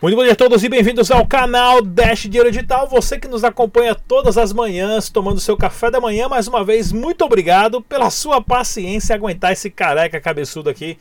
Muito 0.00 0.14
bom 0.14 0.22
dia 0.22 0.32
a 0.32 0.36
todos 0.36 0.62
e 0.62 0.68
bem-vindos 0.68 1.10
ao 1.10 1.26
canal 1.26 1.82
Dash 1.82 2.20
Dinheiro 2.20 2.52
Digital. 2.52 2.86
Você 2.86 3.18
que 3.18 3.26
nos 3.26 3.42
acompanha 3.42 3.96
todas 3.96 4.38
as 4.38 4.52
manhãs, 4.52 5.08
tomando 5.08 5.40
seu 5.40 5.56
café 5.56 5.90
da 5.90 6.00
manhã, 6.00 6.28
mais 6.28 6.46
uma 6.46 6.62
vez, 6.62 6.92
muito 6.92 7.24
obrigado 7.24 7.82
pela 7.82 8.08
sua 8.08 8.40
paciência 8.40 9.16
aguentar 9.16 9.52
esse 9.52 9.68
careca 9.68 10.20
cabeçudo 10.20 10.70
aqui 10.70 10.96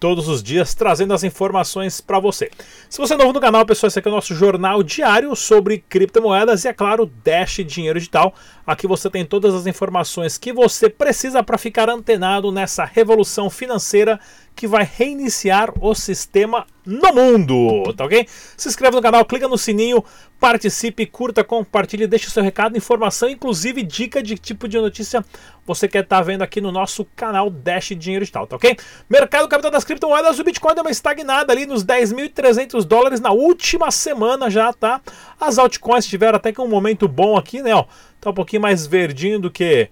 todos 0.00 0.26
os 0.26 0.42
dias, 0.42 0.74
trazendo 0.74 1.12
as 1.12 1.22
informações 1.22 2.00
para 2.00 2.18
você. 2.18 2.50
Se 2.88 2.98
você 2.98 3.14
é 3.14 3.16
novo 3.16 3.34
no 3.34 3.40
canal, 3.40 3.64
pessoal, 3.66 3.86
esse 3.86 3.98
aqui 3.98 4.08
é 4.08 4.10
o 4.10 4.14
nosso 4.14 4.34
jornal 4.34 4.82
diário 4.82 5.36
sobre 5.36 5.84
criptomoedas 5.88 6.64
e, 6.64 6.68
é 6.68 6.72
claro, 6.72 7.08
Dash 7.22 7.58
Dinheiro 7.64 8.00
Digital. 8.00 8.34
Aqui 8.66 8.86
você 8.86 9.10
tem 9.10 9.24
todas 9.24 9.54
as 9.54 9.66
informações 9.66 10.38
que 10.38 10.52
você 10.52 10.88
precisa 10.88 11.42
para 11.44 11.58
ficar 11.58 11.88
antenado 11.88 12.50
nessa 12.50 12.84
revolução 12.84 13.50
financeira 13.50 14.18
que 14.54 14.66
vai 14.66 14.84
reiniciar 14.84 15.72
o 15.80 15.94
sistema 15.94 16.66
no 16.84 17.14
mundo, 17.14 17.94
tá 17.94 18.04
ok? 18.04 18.26
Se 18.56 18.68
inscreva 18.68 18.96
no 18.96 19.02
canal, 19.02 19.24
clica 19.24 19.48
no 19.48 19.56
sininho, 19.56 20.04
participe, 20.38 21.06
curta, 21.06 21.42
compartilhe, 21.44 22.06
deixe 22.06 22.28
o 22.28 22.30
seu 22.30 22.42
recado, 22.42 22.76
informação, 22.76 23.28
inclusive 23.28 23.82
dica 23.82 24.22
de 24.22 24.36
tipo 24.36 24.68
de 24.68 24.78
notícia 24.78 25.24
você 25.66 25.86
quer 25.86 26.02
estar 26.02 26.16
tá 26.16 26.22
vendo 26.22 26.42
aqui 26.42 26.60
no 26.60 26.72
nosso 26.72 27.04
canal 27.16 27.48
Dash 27.48 27.88
Dinheiro 27.96 28.24
Digital, 28.24 28.46
tá 28.46 28.56
ok? 28.56 28.76
Mercado 29.08 29.48
capital 29.48 29.70
das 29.70 29.84
criptomoedas, 29.84 30.38
o 30.38 30.44
Bitcoin 30.44 30.74
deu 30.74 30.82
uma 30.84 30.90
estagnada 30.90 31.52
ali 31.52 31.64
nos 31.64 31.84
10.300 31.84 32.84
dólares 32.84 33.20
na 33.20 33.30
última 33.30 33.90
semana 33.90 34.50
já, 34.50 34.72
tá? 34.72 35.00
As 35.40 35.58
altcoins 35.58 36.06
tiveram 36.06 36.36
até 36.36 36.52
que 36.52 36.60
um 36.60 36.68
momento 36.68 37.06
bom 37.06 37.36
aqui, 37.36 37.62
né, 37.62 37.74
ó, 37.74 37.84
tá 38.20 38.30
um 38.30 38.34
pouquinho 38.34 38.62
mais 38.62 38.86
verdinho 38.86 39.38
do 39.38 39.50
que 39.50 39.88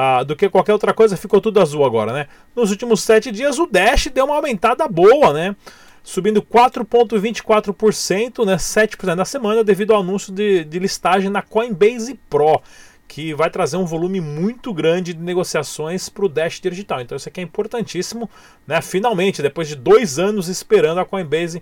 ah, 0.00 0.22
do 0.22 0.36
que 0.36 0.48
qualquer 0.48 0.72
outra 0.72 0.94
coisa, 0.94 1.16
ficou 1.16 1.40
tudo 1.40 1.60
azul 1.60 1.84
agora, 1.84 2.12
né? 2.12 2.28
Nos 2.54 2.70
últimos 2.70 3.02
sete 3.02 3.32
dias 3.32 3.58
o 3.58 3.66
Dash 3.66 4.06
deu 4.06 4.26
uma 4.26 4.36
aumentada 4.36 4.86
boa, 4.86 5.32
né? 5.32 5.56
Subindo 6.04 6.40
4,24%, 6.40 8.46
né? 8.46 8.54
7% 8.54 9.16
na 9.16 9.24
semana, 9.24 9.64
devido 9.64 9.92
ao 9.92 10.00
anúncio 10.00 10.32
de, 10.32 10.62
de 10.62 10.78
listagem 10.78 11.28
na 11.28 11.42
Coinbase 11.42 12.14
Pro 12.30 12.62
que 13.08 13.34
vai 13.34 13.50
trazer 13.50 13.76
um 13.76 13.84
volume 13.84 14.20
muito 14.20 14.72
grande 14.72 15.14
de 15.14 15.20
negociações 15.20 16.08
para 16.08 16.26
o 16.26 16.28
Dash 16.28 16.60
Digital. 16.60 17.00
Então 17.00 17.16
isso 17.16 17.28
aqui 17.28 17.40
é 17.40 17.42
importantíssimo, 17.42 18.30
né? 18.68 18.80
Finalmente, 18.80 19.42
depois 19.42 19.66
de 19.66 19.74
dois 19.74 20.16
anos 20.16 20.46
esperando 20.46 21.00
a 21.00 21.04
Coinbase, 21.04 21.60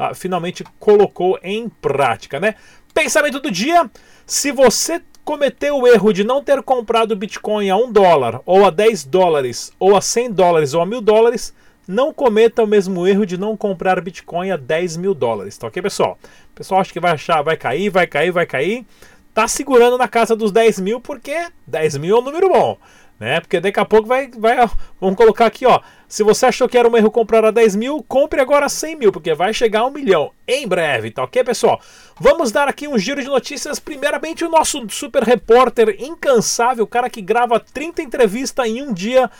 uh, 0.00 0.12
finalmente 0.12 0.64
colocou 0.80 1.38
em 1.40 1.68
prática, 1.68 2.40
né? 2.40 2.56
Pensamento 2.92 3.38
do 3.38 3.48
dia: 3.48 3.88
se 4.26 4.50
você 4.50 5.00
cometeu 5.26 5.76
o 5.76 5.88
erro 5.88 6.12
de 6.12 6.22
não 6.22 6.40
ter 6.40 6.62
comprado 6.62 7.16
Bitcoin 7.16 7.68
a 7.68 7.76
1 7.76 7.90
dólar, 7.90 8.40
ou 8.46 8.64
a 8.64 8.70
10 8.70 9.04
dólares, 9.06 9.72
ou 9.76 9.96
a 9.96 10.00
100 10.00 10.30
dólares, 10.30 10.72
ou 10.72 10.80
a 10.80 10.86
1000 10.86 11.00
dólares, 11.00 11.52
não 11.86 12.14
cometa 12.14 12.62
o 12.62 12.66
mesmo 12.66 13.04
erro 13.04 13.26
de 13.26 13.36
não 13.36 13.56
comprar 13.56 14.00
Bitcoin 14.00 14.52
a 14.52 14.56
10 14.56 14.96
mil 14.96 15.14
dólares, 15.14 15.58
tá 15.58 15.66
ok, 15.66 15.82
pessoal? 15.82 16.16
O 16.52 16.54
pessoal 16.54 16.80
acha 16.80 16.92
que 16.92 17.00
vai 17.00 17.10
achar, 17.10 17.42
vai 17.42 17.56
cair, 17.56 17.90
vai 17.90 18.06
cair, 18.06 18.30
vai 18.30 18.46
cair. 18.46 18.86
Tá 19.34 19.48
segurando 19.48 19.98
na 19.98 20.06
casa 20.06 20.36
dos 20.36 20.52
10 20.52 20.78
mil 20.78 21.00
porque 21.00 21.48
10 21.66 21.96
mil 21.96 22.16
é 22.16 22.20
um 22.20 22.22
número 22.22 22.48
bom 22.48 22.78
né? 23.18 23.40
Porque 23.40 23.60
daqui 23.60 23.80
a 23.80 23.84
pouco 23.84 24.06
vai, 24.06 24.30
vai. 24.36 24.56
Vamos 25.00 25.16
colocar 25.16 25.46
aqui, 25.46 25.66
ó. 25.66 25.80
Se 26.08 26.22
você 26.22 26.46
achou 26.46 26.68
que 26.68 26.78
era 26.78 26.88
um 26.88 26.96
erro 26.96 27.10
comprar 27.10 27.44
a 27.44 27.50
10 27.50 27.76
mil, 27.76 28.02
compre 28.02 28.40
agora 28.40 28.68
100 28.68 28.96
mil, 28.96 29.12
porque 29.12 29.34
vai 29.34 29.52
chegar 29.52 29.80
a 29.80 29.86
um 29.86 29.90
milhão 29.90 30.30
em 30.46 30.66
breve, 30.66 31.10
tá 31.10 31.24
ok, 31.24 31.42
pessoal? 31.42 31.80
Vamos 32.20 32.52
dar 32.52 32.68
aqui 32.68 32.86
um 32.86 32.98
giro 32.98 33.20
de 33.20 33.28
notícias. 33.28 33.78
Primeiramente, 33.80 34.44
o 34.44 34.50
nosso 34.50 34.84
super 34.88 35.22
repórter 35.22 35.96
incansável, 35.98 36.84
o 36.84 36.88
cara 36.88 37.10
que 37.10 37.20
grava 37.20 37.58
30 37.58 38.02
entrevistas 38.02 38.66
em 38.66 38.82
um 38.82 38.92
dia. 38.92 39.30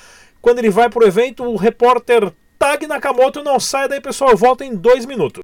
Quando 0.41 0.59
ele 0.59 0.71
vai 0.71 0.89
pro 0.89 1.07
evento, 1.07 1.45
o 1.45 1.57
repórter 1.57 2.33
Tag 2.59 2.87
Nakamoto 2.87 3.43
não 3.43 3.61
sai 3.61 3.89
daí, 3.89 4.01
pessoal. 4.01 4.37
Volta 4.37 4.65
em 4.65 4.75
dois 4.75 5.05
minutos. 5.05 5.43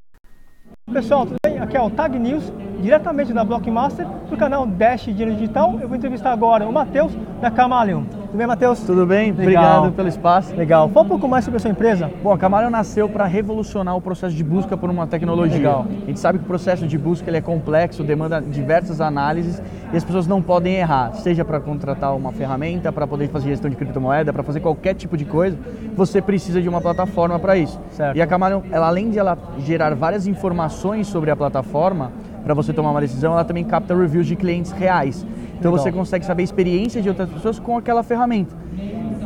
Pessoal, 0.93 1.27
tudo 1.27 1.37
bem? 1.45 1.59
Aqui 1.59 1.77
é 1.77 1.81
o 1.81 1.91
Tag 1.91 2.19
News, 2.19 2.45
diretamente 2.83 3.33
da 3.33 3.45
Blockmaster, 3.45 4.05
do 4.29 4.37
canal 4.37 4.67
Dash 4.67 5.05
Dinheiro 5.05 5.33
Digital. 5.35 5.79
Eu 5.81 5.87
vou 5.87 5.97
entrevistar 5.97 6.33
agora 6.33 6.69
o 6.69 6.73
Matheus 6.73 7.13
da 7.41 7.51
Camaleon. 7.51 8.03
Tudo 8.03 8.39
bem, 8.39 8.47
Matheus? 8.47 8.81
Tudo 8.81 9.07
bem, 9.07 9.31
Legal. 9.31 9.43
obrigado 9.43 9.93
pelo 9.93 10.09
espaço. 10.09 10.57
Legal. 10.57 10.89
Fala 10.89 11.07
um 11.07 11.09
pouco 11.09 11.29
mais 11.29 11.45
sobre 11.45 11.59
a 11.59 11.61
sua 11.61 11.71
empresa. 11.71 12.11
Bom, 12.23 12.33
a 12.33 12.39
Camaleon 12.39 12.71
nasceu 12.71 13.09
para 13.09 13.25
revolucionar 13.27 13.95
o 13.95 14.01
processo 14.01 14.35
de 14.35 14.43
busca 14.43 14.77
por 14.77 14.91
uma 14.91 15.07
tecnologia. 15.07 15.59
Legal. 15.59 15.87
A 16.03 16.07
gente 16.07 16.19
sabe 16.19 16.39
que 16.39 16.45
o 16.45 16.49
processo 16.49 16.87
de 16.87 16.99
busca 16.99 17.29
ele 17.29 17.37
é 17.37 17.41
complexo, 17.41 18.03
demanda 18.03 18.41
diversas 18.41 19.01
análises 19.01 19.63
e 19.93 19.97
as 19.97 20.03
pessoas 20.03 20.27
não 20.27 20.43
podem 20.43 20.77
errar. 20.77 21.13
Seja 21.13 21.45
para 21.45 21.61
contratar 21.61 22.17
uma 22.17 22.33
ferramenta, 22.33 22.91
para 22.91 23.07
poder 23.07 23.29
fazer 23.29 23.51
gestão 23.51 23.71
de 23.71 23.77
criptomoeda, 23.77 24.33
para 24.33 24.43
fazer 24.43 24.61
qualquer 24.61 24.95
tipo 24.95 25.17
de 25.17 25.27
coisa, 25.27 25.57
você 25.95 26.21
precisa 26.23 26.61
de 26.61 26.69
uma 26.69 26.81
plataforma 26.81 27.39
para 27.39 27.57
isso. 27.57 27.79
Certo. 27.91 28.17
E 28.17 28.23
a 28.23 28.27
Camaleon, 28.27 28.63
ela, 28.73 28.89
além 28.89 29.11
de 29.11 29.19
ela 29.19 29.37
gerar 29.59 29.95
várias 29.95 30.27
informações 30.27 31.07
sobre 31.07 31.31
a 31.31 31.37
plataforma, 31.37 32.11
para 32.43 32.55
você 32.55 32.73
tomar 32.73 32.91
uma 32.91 33.01
decisão, 33.01 33.33
ela 33.33 33.45
também 33.45 33.65
capta 33.65 33.95
reviews 33.95 34.27
de 34.27 34.37
clientes 34.37 34.73
reais. 34.73 35.25
Então 35.59 35.71
Legal. 35.71 35.85
você 35.85 35.93
consegue 35.93 36.25
saber 36.25 36.43
a 36.43 36.45
experiência 36.45 37.01
de 37.01 37.09
outras 37.09 37.29
pessoas 37.31 37.59
com 37.59 37.77
aquela 37.77 38.03
ferramenta, 38.03 38.55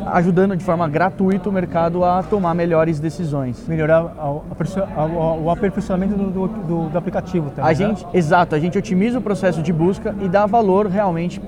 ajudando 0.07 0.55
de 0.55 0.63
forma 0.63 0.87
gratuita 0.87 1.49
o 1.49 1.51
mercado 1.51 2.03
a 2.03 2.21
tomar 2.21 2.53
melhores 2.53 2.99
decisões. 2.99 3.67
Melhorar 3.67 4.03
o 4.03 5.49
aperfeiçoamento 5.49 6.15
do, 6.15 6.47
do, 6.47 6.89
do 6.89 6.97
aplicativo 6.97 7.49
também. 7.49 7.65
A 7.65 7.67
né? 7.69 7.75
gente, 7.75 8.05
exato, 8.13 8.55
a 8.55 8.59
gente 8.59 8.77
otimiza 8.77 9.17
o 9.17 9.21
processo 9.21 9.61
de 9.61 9.73
busca 9.73 10.15
e 10.21 10.29
dá 10.29 10.45
valor 10.45 10.87
realmente 10.87 11.39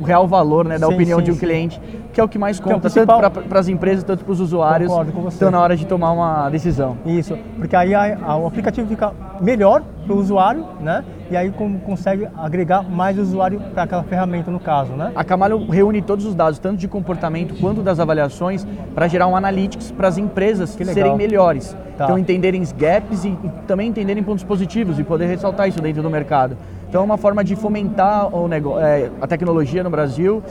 o 0.00 0.04
real 0.04 0.26
valor 0.26 0.64
né, 0.64 0.78
da 0.78 0.86
sim, 0.86 0.94
opinião 0.94 1.18
sim, 1.18 1.26
de 1.26 1.30
um 1.30 1.34
sim. 1.34 1.40
cliente, 1.40 1.80
que 2.12 2.20
é 2.20 2.24
o 2.24 2.28
que 2.28 2.38
mais 2.38 2.58
é 2.58 2.62
conta, 2.62 2.76
é 2.76 2.80
principal... 2.80 3.20
tanto 3.20 3.42
para 3.42 3.60
as 3.60 3.68
empresas, 3.68 4.02
tanto 4.02 4.24
para 4.24 4.32
os 4.32 4.40
usuários, 4.40 4.90
então 5.34 5.50
na 5.50 5.60
hora 5.60 5.76
de 5.76 5.86
tomar 5.86 6.12
uma 6.12 6.48
decisão. 6.48 6.96
Isso, 7.04 7.36
porque 7.58 7.76
aí 7.76 7.94
a, 7.94 8.18
a, 8.22 8.36
o 8.36 8.46
aplicativo 8.46 8.88
fica 8.88 9.12
melhor 9.40 9.82
para 10.06 10.14
o 10.14 10.18
usuário, 10.18 10.66
né? 10.80 11.04
E 11.30 11.36
aí 11.36 11.52
consegue 11.84 12.26
agregar 12.36 12.82
mais 12.82 13.16
usuário 13.16 13.60
para 13.72 13.84
aquela 13.84 14.02
ferramenta 14.02 14.50
no 14.50 14.58
caso, 14.58 14.92
né? 14.92 15.12
A 15.14 15.22
Camalho 15.22 15.64
reúne 15.70 16.02
todos 16.02 16.24
os 16.26 16.34
dados, 16.34 16.58
tanto 16.58 16.78
de 16.78 16.88
comportamento 16.88 17.54
quanto 17.60 17.82
das 17.82 18.00
avaliações, 18.00 18.66
para 18.94 19.06
gerar 19.06 19.28
um 19.28 19.36
analytics 19.36 19.92
para 19.92 20.08
as 20.08 20.18
empresas 20.18 20.70
serem 20.70 21.16
melhores. 21.16 21.76
Tá. 21.96 22.04
Então 22.04 22.18
entenderem 22.18 22.62
os 22.62 22.72
gaps 22.72 23.24
e, 23.24 23.28
e 23.28 23.50
também 23.66 23.88
entenderem 23.88 24.22
pontos 24.22 24.42
positivos 24.42 24.98
e 24.98 25.04
poder 25.04 25.26
ressaltar 25.26 25.68
isso 25.68 25.80
dentro 25.80 26.02
do 26.02 26.10
mercado. 26.10 26.56
Então 26.90 27.02
é 27.02 27.04
uma 27.04 27.16
forma 27.16 27.44
de 27.44 27.54
fomentar 27.54 28.34
o 28.34 28.48
negócio, 28.48 28.84
é, 28.84 29.08
a 29.20 29.26
tecnologia 29.28 29.84
no 29.84 29.90
Brasil, 29.90 30.42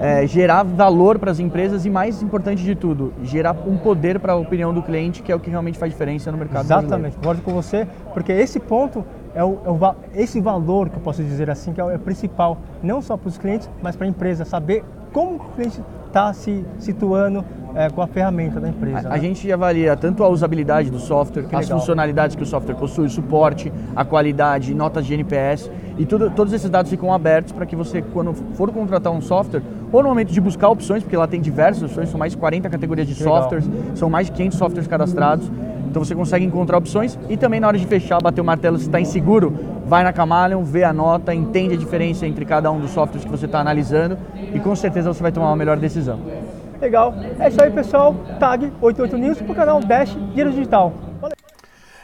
é, 0.00 0.24
gerar 0.28 0.62
valor 0.62 1.18
para 1.18 1.32
as 1.32 1.40
empresas 1.40 1.84
e, 1.84 1.90
mais 1.90 2.22
importante 2.22 2.62
de 2.62 2.76
tudo, 2.76 3.12
gerar 3.24 3.56
um 3.66 3.76
poder 3.76 4.20
para 4.20 4.34
a 4.34 4.36
opinião 4.36 4.72
do 4.72 4.80
cliente, 4.80 5.24
que 5.24 5.32
é 5.32 5.34
o 5.34 5.40
que 5.40 5.50
realmente 5.50 5.76
faz 5.76 5.90
diferença 5.90 6.30
no 6.30 6.38
mercado 6.38 6.66
Exatamente, 6.66 7.16
concordo 7.16 7.42
com 7.42 7.52
você, 7.52 7.84
porque 8.14 8.30
esse 8.30 8.60
ponto 8.60 9.04
é, 9.34 9.42
o, 9.42 9.58
é 9.64 9.70
o, 9.70 9.94
esse 10.14 10.40
valor 10.40 10.88
que 10.88 10.98
eu 10.98 11.02
posso 11.02 11.20
dizer 11.20 11.50
assim, 11.50 11.72
que 11.72 11.80
é 11.80 11.84
o, 11.84 11.90
é 11.90 11.98
principal, 11.98 12.58
não 12.80 13.02
só 13.02 13.16
para 13.16 13.28
os 13.28 13.36
clientes, 13.36 13.68
mas 13.82 13.96
para 13.96 14.06
a 14.06 14.08
empresa, 14.08 14.44
saber 14.44 14.84
como 15.12 15.34
o 15.34 15.38
cliente 15.56 15.82
está 16.06 16.32
se 16.32 16.64
situando 16.78 17.44
é, 17.74 17.90
com 17.90 18.02
a 18.02 18.06
ferramenta 18.06 18.60
da 18.60 18.68
empresa. 18.68 18.98
A, 18.98 19.02
né? 19.02 19.08
a, 19.12 19.18
gente 19.18 19.50
avalia 19.52 19.96
tanto 19.96 20.22
a 20.24 20.28
usabilidade 20.28 20.90
do 20.90 20.98
software, 20.98 21.44
que 21.44 21.54
as 21.54 21.66
legal. 21.66 21.78
funcionalidades 21.78 22.36
que 22.36 22.42
o 22.42 22.46
software 22.46 22.74
possui, 22.74 23.06
o 23.06 23.10
suporte, 23.10 23.72
a 23.94 24.04
qualidade, 24.04 24.74
notas 24.74 25.06
de 25.06 25.14
NPS 25.14 25.70
e 25.98 26.06
tudo, 26.06 26.30
todos 26.30 26.52
esses 26.52 26.70
dados 26.70 26.90
ficam 26.90 27.12
abertos 27.12 27.52
para 27.52 27.66
que 27.66 27.74
você, 27.74 28.00
quando 28.00 28.32
for 28.54 28.70
contratar 28.72 29.12
um 29.12 29.20
software, 29.20 29.62
ou 29.90 30.02
no 30.02 30.08
momento 30.08 30.32
de 30.32 30.40
buscar 30.40 30.68
opções, 30.68 31.02
porque 31.02 31.16
lá 31.16 31.26
tem 31.26 31.40
diversas 31.40 31.82
opções, 31.82 32.08
são 32.08 32.18
mais 32.18 32.32
de 32.32 32.38
40 32.38 32.68
categorias 32.68 33.08
de 33.08 33.18
legal. 33.18 33.42
softwares, 33.42 33.68
são 33.94 34.08
mais 34.08 34.26
de 34.26 34.32
500 34.32 34.58
softwares 34.58 34.86
cadastrados. 34.86 35.50
Então 35.90 36.04
você 36.04 36.14
consegue 36.14 36.44
encontrar 36.44 36.76
opções 36.76 37.18
e 37.30 37.36
também 37.36 37.58
na 37.58 37.66
hora 37.66 37.78
de 37.78 37.86
fechar, 37.86 38.20
bater 38.20 38.40
o 38.40 38.44
martelo 38.44 38.78
se 38.78 38.84
está 38.84 39.00
inseguro, 39.00 39.54
vai 39.86 40.04
na 40.04 40.12
Camaleon, 40.12 40.62
vê 40.62 40.84
a 40.84 40.92
nota, 40.92 41.34
entende 41.34 41.74
a 41.74 41.76
diferença 41.78 42.26
entre 42.26 42.44
cada 42.44 42.70
um 42.70 42.78
dos 42.78 42.90
softwares 42.90 43.24
que 43.24 43.30
você 43.30 43.46
está 43.46 43.58
analisando 43.58 44.18
e 44.54 44.60
com 44.60 44.76
certeza 44.76 45.12
você 45.12 45.22
vai 45.22 45.32
tomar 45.32 45.48
uma 45.48 45.56
melhor 45.56 45.78
decisão. 45.78 46.20
Legal. 46.80 47.14
É 47.38 47.48
isso 47.48 47.62
aí, 47.62 47.70
pessoal. 47.70 48.14
Tag 48.38 48.72
88 48.80 49.18
News 49.18 49.38
para 49.42 49.52
o 49.52 49.54
canal 49.54 49.80
Dash 49.80 50.10
Dinheiro 50.10 50.50
Digital. 50.50 50.92
Valeu. 51.20 51.36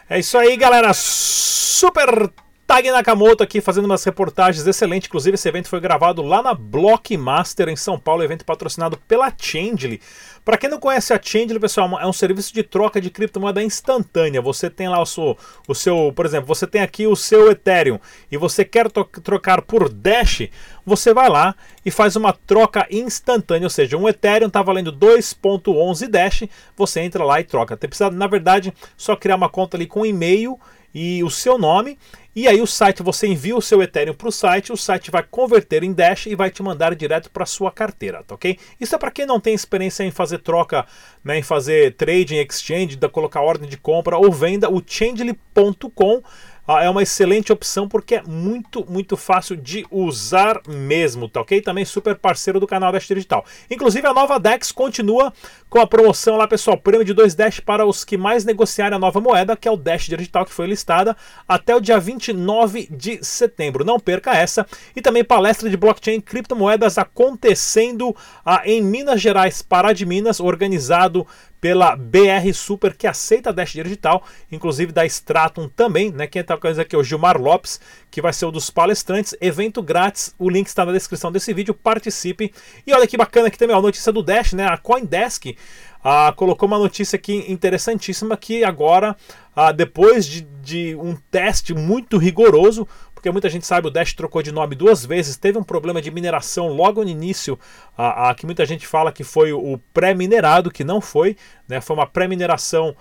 É 0.09 0.19
isso 0.19 0.37
aí, 0.37 0.57
galera. 0.57 0.93
Super 0.93 2.31
Tag 2.67 2.91
Nakamoto 2.91 3.43
aqui 3.43 3.61
fazendo 3.61 3.85
umas 3.85 4.03
reportagens 4.05 4.67
excelentes. 4.67 5.07
Inclusive, 5.07 5.35
esse 5.35 5.47
evento 5.47 5.69
foi 5.69 5.81
gravado 5.81 6.23
lá 6.23 6.43
na 6.43 6.55
Blockmaster 6.55 7.69
em 7.69 7.77
São 7.77 7.99
Paulo, 7.99 8.23
evento 8.23 8.43
patrocinado 8.43 8.97
pela 9.07 9.31
Changely. 9.39 10.01
Para 10.43 10.57
quem 10.57 10.71
não 10.71 10.81
conhece 10.81 11.13
a 11.13 11.21
Changely, 11.23 11.61
pessoal, 11.61 12.01
é 12.01 12.07
um 12.07 12.13
serviço 12.13 12.55
de 12.55 12.63
troca 12.63 13.03
de 13.03 13.11
criptomoeda 13.11 13.63
instantânea. 13.63 14.41
Você 14.41 14.71
tem 14.71 14.89
lá 14.89 14.99
o 15.01 15.05
seu, 15.05 15.37
o 15.69 15.75
seu, 15.75 16.11
por 16.17 16.25
exemplo, 16.25 16.47
você 16.47 16.67
tem 16.67 16.81
aqui 16.81 17.07
o 17.07 17.15
seu 17.15 17.51
Ethereum 17.51 17.99
e 18.33 18.39
você 18.39 18.65
quer 18.65 18.91
trocar 18.91 19.61
por 19.61 19.91
Dash, 19.91 20.49
você 20.87 21.13
vai 21.13 21.29
lá 21.29 21.55
e 21.85 21.91
faz 21.91 22.17
uma 22.17 22.33
troca 22.33 22.87
instantânea, 22.91 23.67
ou 23.67 23.71
seja, 23.71 23.99
um 23.99 24.09
Ethereum 24.09 24.49
está 24.49 24.63
valendo 24.63 24.91
2.11 24.91 26.09
Dash, 26.09 26.45
você 26.75 27.01
entra 27.01 27.25
lá 27.25 27.41
e 27.41 27.45
troca. 27.45 27.77
Você 27.79 27.89
precisa, 27.89 28.11
na 28.11 28.27
verdade, 28.27 28.73
só 28.97 29.15
criar 29.15 29.37
uma 29.37 29.51
conta 29.51 29.77
ali 29.77 29.87
com 29.87 30.07
e-mail 30.07 30.59
e 30.95 31.23
o 31.25 31.31
seu 31.31 31.59
nome. 31.59 31.99
E 32.37 32.49
aí 32.49 32.61
o 32.61 32.67
site, 32.67 33.03
você 33.03 33.27
envia 33.29 33.57
o 33.57 33.63
seu 33.63 33.83
Ethereum 33.83 34.15
para 34.15 34.29
o 34.29 34.33
site, 34.33 34.73
o 34.73 34.77
site 34.77 35.11
vai 35.11 35.23
converter 35.23 35.85
em 35.85 35.93
Dash 35.93 36.27
e 36.27 36.35
vai 36.35 36.51
te 36.51 36.63
mandar 36.63 36.95
direto 36.95 37.31
para 37.31 37.47
sua 37.47 37.71
carteira, 37.71 38.25
tá 38.25 38.35
ok? 38.35 38.59
Isso 38.81 38.95
é 38.95 38.99
para 38.99 39.11
quem 39.11 39.25
não 39.25 39.39
tem 39.39 39.55
experiência 39.55 40.03
em 40.03 40.11
fazer 40.11 40.39
troca, 40.39 40.85
né, 41.23 41.39
em 41.39 41.43
fazer 41.43 41.95
trading, 41.95 42.39
exchange, 42.39 42.97
da 42.97 43.09
colocar 43.09 43.41
ordem 43.41 43.69
de 43.69 43.77
compra 43.77 44.17
ou 44.17 44.33
venda, 44.33 44.69
o 44.69 44.83
Changely.com 44.85 46.23
é 46.67 46.89
uma 46.89 47.03
excelente 47.03 47.53
opção 47.53 47.87
porque 47.87 48.17
é 48.17 48.23
muito, 48.23 48.85
muito 48.91 49.17
fácil 49.17 49.57
de 49.57 49.87
usar 49.91 50.61
mesmo, 50.67 51.29
tá 51.29 51.41
ok? 51.41 51.61
Também 51.61 51.85
super 51.85 52.17
parceiro 52.17 52.59
do 52.59 52.67
canal 52.67 52.91
Dash 52.91 53.07
Digital. 53.07 53.45
Inclusive 53.71 54.07
a 54.07 54.15
nova 54.15 54.41
Dex 54.41 54.73
continua 54.73 55.33
com 55.69 55.79
a 55.79 55.87
promoção 55.87 56.37
lá, 56.37 56.47
pessoal, 56.49 56.79
prêmio 56.79 57.05
de 57.05 57.13
2 57.13 57.35
Dash 57.35 57.61
para 57.61 57.85
os 57.85 58.05
que 58.05 58.17
mais 58.17 58.45
negociarem 58.45 58.97
a 58.97 58.99
nova 58.99 59.21
moeda, 59.21 59.57
que 59.57 59.69
é 59.69 59.71
o 59.71 59.77
Dash 59.77 60.07
Digital, 60.07 60.45
que 60.47 60.53
foi 60.53 60.67
listada 60.67 61.17
até 61.47 61.75
o 61.75 61.81
dia 61.81 61.99
29 61.99 62.89
de 62.91 63.23
setembro. 63.25 63.85
Não 63.85 64.01
perca 64.01 64.35
essa. 64.35 64.67
E 64.97 65.03
também 65.03 65.25
palestra 65.25 65.69
de 65.69 65.77
blockchain 65.77 66.17
e 66.17 66.23
criptomoedas 66.23 66.97
acontecendo 66.97 68.15
ah, 68.45 68.63
em 68.65 68.81
Minas 68.81 69.21
Gerais, 69.21 69.61
Pará 69.63 69.93
de 69.93 70.07
Minas, 70.07 70.41
organizado 70.41 71.27
pela 71.65 71.97
BR 71.97 72.53
Super, 72.53 72.95
que 72.95 73.07
aceita 73.07 73.49
a 73.49 73.53
Dash 73.55 73.73
Digital, 73.73 74.23
inclusive 74.53 74.93
da 74.93 75.07
Stratum 75.07 75.67
também, 75.67 76.13
né? 76.13 76.27
Quem 76.27 76.43
está 76.43 76.59
com 76.59 76.69
aqui 76.69 76.95
é 76.95 76.99
o 76.99 77.03
Gilmar 77.03 77.41
Lopes, 77.41 77.81
que 78.11 78.21
vai 78.21 78.35
ser 78.35 78.45
um 78.45 78.53
dos 78.53 78.69
palestrantes. 78.69 79.35
Evento 79.41 79.83
grátis, 79.83 80.35
o 80.39 80.51
link 80.51 80.67
está 80.67 80.85
na 80.85 80.93
descrição 80.93 81.33
desse 81.33 81.55
vídeo, 81.55 81.73
participe. 81.73 82.53
E 82.87 82.93
olha 82.93 83.07
que 83.07 83.17
bacana 83.17 83.49
aqui 83.49 83.57
também, 83.57 83.75
a 83.75 83.81
notícia 83.81 84.13
do 84.13 84.23
Dash, 84.23 84.53
né? 84.53 84.67
A 84.67 84.77
Coindesk 84.77 85.57
ah, 86.05 86.35
colocou 86.37 86.67
uma 86.67 86.79
notícia 86.79 87.17
aqui 87.17 87.47
interessantíssima 87.49 88.37
que 88.37 88.63
agora, 88.63 89.17
ah, 89.57 89.73
depois 89.73 90.27
de, 90.27 90.43
de 90.63 90.95
um 90.97 91.17
teste 91.31 91.73
muito 91.73 92.19
rigoroso, 92.19 92.87
porque 93.25 93.33
muita 93.33 93.49
gente 93.49 93.67
sabe, 93.67 93.87
o 93.87 93.91
Dash 93.91 94.13
trocou 94.13 94.43
de 94.43 94.53
nome 94.53 94.75
duas 94.75 95.03
vezes, 95.03 95.39
teve 95.39 95.57
um 95.57 95.63
problema 95.63 96.03
de 96.03 96.11
mineração 96.11 96.69
logo 96.69 97.03
no 97.03 97.09
início, 97.09 97.59
a, 97.97 98.29
a 98.29 98.35
que 98.35 98.45
muita 98.45 98.67
gente 98.67 98.87
fala 98.87 99.11
que 99.11 99.25
foi 99.25 99.51
o 99.51 99.79
pré-minerado, 99.95 100.71
que 100.71 100.85
não 100.85 101.01
foi, 101.01 101.35
né? 101.67 101.81
Foi 101.81 101.97
uma 101.97 102.07
pré-mineração 102.07 102.95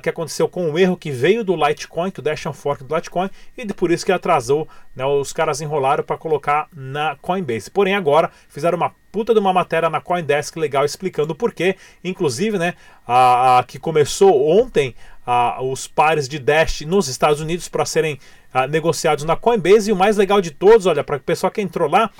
que 0.00 0.08
aconteceu 0.08 0.48
com 0.48 0.70
um 0.70 0.78
erro 0.78 0.96
que 0.96 1.10
veio 1.10 1.42
do 1.42 1.56
Litecoin, 1.56 2.10
que 2.10 2.20
o 2.20 2.22
Dash 2.22 2.46
é 2.46 2.48
um 2.48 2.52
fork 2.52 2.84
do 2.84 2.94
Litecoin, 2.94 3.28
e 3.56 3.66
por 3.72 3.90
isso 3.90 4.06
que 4.06 4.12
atrasou, 4.12 4.68
né, 4.94 5.04
os 5.04 5.32
caras 5.32 5.60
enrolaram 5.60 6.04
para 6.04 6.16
colocar 6.16 6.68
na 6.72 7.16
Coinbase. 7.16 7.70
Porém, 7.70 7.94
agora 7.94 8.30
fizeram 8.48 8.76
uma 8.76 8.94
puta 9.10 9.34
de 9.34 9.40
uma 9.40 9.52
matéria 9.52 9.90
na 9.90 10.00
Coindesk 10.00 10.56
legal 10.56 10.84
explicando 10.84 11.32
o 11.32 11.36
porquê, 11.36 11.76
inclusive, 12.04 12.58
né, 12.58 12.74
a, 13.06 13.58
a 13.58 13.64
que 13.64 13.78
começou 13.78 14.48
ontem 14.48 14.94
a, 15.26 15.62
os 15.62 15.88
pares 15.88 16.28
de 16.28 16.38
Dash 16.38 16.82
nos 16.82 17.08
Estados 17.08 17.40
Unidos 17.40 17.68
para 17.68 17.84
serem 17.84 18.18
a, 18.52 18.66
negociados 18.66 19.24
na 19.24 19.34
Coinbase, 19.34 19.90
e 19.90 19.92
o 19.92 19.96
mais 19.96 20.16
legal 20.16 20.40
de 20.40 20.50
todos, 20.50 20.86
olha, 20.86 21.02
para 21.02 21.16
o 21.16 21.20
pessoal 21.20 21.50
que 21.50 21.60
entrou 21.60 21.90
lá, 21.90 22.10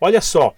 olha 0.00 0.20
só, 0.20 0.54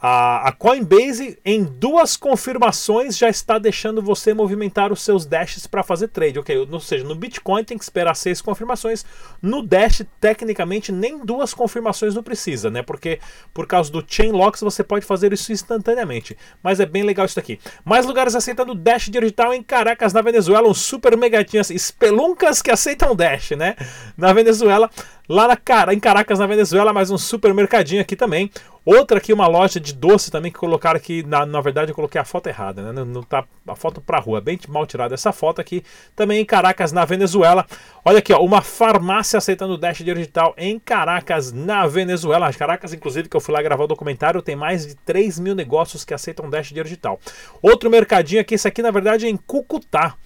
a, 0.00 0.48
a, 0.48 0.52
Coinbase, 0.52 1.38
em 1.44 1.64
duas 1.64 2.16
confirmações, 2.16 3.16
já 3.16 3.28
está 3.28 3.58
deixando 3.58 4.02
você 4.02 4.34
movimentar 4.34 4.92
os 4.92 5.00
seus 5.02 5.24
dashes 5.24 5.66
para 5.66 5.82
fazer 5.82 6.08
trade. 6.08 6.38
Ok, 6.38 6.68
ou 6.70 6.80
seja, 6.80 7.04
no 7.04 7.14
Bitcoin 7.14 7.64
tem 7.64 7.78
que 7.78 7.84
esperar 7.84 8.14
seis 8.14 8.42
confirmações. 8.42 9.04
No 9.40 9.62
Dash, 9.62 10.02
tecnicamente, 10.20 10.92
nem 10.92 11.24
duas 11.24 11.54
confirmações 11.54 12.14
não 12.14 12.22
precisa, 12.22 12.70
né? 12.70 12.82
Porque 12.82 13.18
por 13.54 13.66
causa 13.66 13.90
do 13.90 14.04
Chain 14.06 14.32
Locks 14.32 14.60
você 14.60 14.84
pode 14.84 15.06
fazer 15.06 15.32
isso 15.32 15.50
instantaneamente. 15.52 16.36
Mas 16.62 16.80
é 16.80 16.86
bem 16.86 17.02
legal 17.02 17.24
isso 17.24 17.36
daqui. 17.36 17.58
Mais 17.84 18.04
lugares 18.04 18.34
aceitando 18.34 18.74
Dash 18.74 19.08
digital 19.08 19.54
em 19.54 19.62
Caracas, 19.62 20.12
na 20.12 20.20
Venezuela. 20.20 20.68
Um 20.68 20.74
super 20.74 21.16
megatinhas, 21.16 21.70
espeluncas 21.70 22.60
que 22.60 22.70
aceitam 22.70 23.16
Dash, 23.16 23.52
né? 23.52 23.74
Na 24.18 24.32
Venezuela. 24.32 24.90
Lá 25.26 25.48
na, 25.48 25.94
em 25.94 25.98
Caracas, 25.98 26.38
na 26.38 26.46
Venezuela, 26.46 26.92
mais 26.92 27.10
um 27.10 27.16
supermercadinho 27.16 28.02
aqui 28.02 28.14
também. 28.14 28.50
Outra 28.84 29.16
aqui, 29.16 29.32
uma 29.32 29.46
loja 29.46 29.80
de 29.80 29.94
doce 29.94 30.30
também 30.30 30.52
que 30.52 30.58
colocaram 30.58 30.98
aqui. 30.98 31.22
Na, 31.22 31.46
na 31.46 31.62
verdade, 31.62 31.90
eu 31.90 31.94
coloquei 31.94 32.20
a 32.20 32.24
foto 32.26 32.48
errada, 32.48 32.82
né? 32.82 32.92
Não, 32.92 33.06
não 33.06 33.22
tá 33.22 33.42
a 33.66 33.74
foto 33.74 34.02
pra 34.02 34.18
rua, 34.18 34.38
bem 34.42 34.58
mal 34.68 34.84
tirada 34.84 35.14
essa 35.14 35.32
foto 35.32 35.62
aqui. 35.62 35.82
Também 36.14 36.42
em 36.42 36.44
Caracas, 36.44 36.92
na 36.92 37.06
Venezuela. 37.06 37.64
Olha 38.04 38.18
aqui, 38.18 38.34
ó, 38.34 38.44
uma 38.44 38.60
farmácia 38.60 39.38
aceitando 39.38 39.78
Dash 39.78 39.96
digital 39.96 40.52
em 40.58 40.78
Caracas, 40.78 41.52
na 41.52 41.86
Venezuela. 41.86 42.52
Caracas, 42.52 42.92
inclusive, 42.92 43.26
que 43.26 43.34
eu 43.34 43.40
fui 43.40 43.54
lá 43.54 43.62
gravar 43.62 43.84
o 43.84 43.88
documentário, 43.88 44.42
tem 44.42 44.54
mais 44.54 44.86
de 44.86 44.94
3 44.94 45.38
mil 45.38 45.54
negócios 45.54 46.04
que 46.04 46.12
aceitam 46.12 46.50
Dash 46.50 46.70
digital. 46.70 47.18
Outro 47.62 47.88
mercadinho 47.88 48.42
aqui, 48.42 48.56
esse 48.56 48.68
aqui, 48.68 48.82
na 48.82 48.90
verdade, 48.90 49.24
é 49.24 49.30
em 49.30 49.38
Cucutá 49.38 50.16